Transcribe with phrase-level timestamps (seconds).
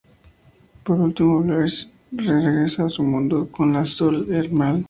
[0.83, 4.79] Por último, Blaze regresa a su mundo con las Sol Emeralds.